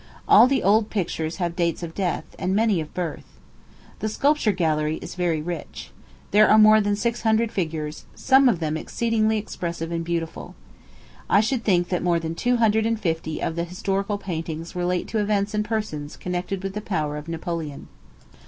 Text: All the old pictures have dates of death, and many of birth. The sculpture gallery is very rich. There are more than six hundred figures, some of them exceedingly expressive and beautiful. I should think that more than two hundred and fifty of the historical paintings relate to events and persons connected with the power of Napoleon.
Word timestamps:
All 0.27 0.47
the 0.47 0.63
old 0.63 0.89
pictures 0.89 1.35
have 1.35 1.55
dates 1.55 1.83
of 1.83 1.93
death, 1.93 2.23
and 2.39 2.55
many 2.55 2.81
of 2.81 2.91
birth. 2.91 3.37
The 3.99 4.09
sculpture 4.09 4.51
gallery 4.51 4.97
is 4.99 5.13
very 5.13 5.43
rich. 5.43 5.91
There 6.31 6.47
are 6.49 6.57
more 6.57 6.81
than 6.81 6.95
six 6.95 7.21
hundred 7.21 7.51
figures, 7.51 8.05
some 8.15 8.49
of 8.49 8.59
them 8.59 8.77
exceedingly 8.77 9.37
expressive 9.37 9.91
and 9.91 10.03
beautiful. 10.03 10.55
I 11.29 11.39
should 11.39 11.63
think 11.63 11.89
that 11.89 12.01
more 12.01 12.19
than 12.19 12.33
two 12.33 12.57
hundred 12.57 12.87
and 12.87 12.99
fifty 12.99 13.43
of 13.43 13.55
the 13.55 13.63
historical 13.63 14.17
paintings 14.17 14.75
relate 14.75 15.07
to 15.09 15.19
events 15.19 15.53
and 15.53 15.63
persons 15.63 16.17
connected 16.17 16.63
with 16.63 16.73
the 16.73 16.81
power 16.81 17.15
of 17.15 17.27
Napoleon. 17.27 17.87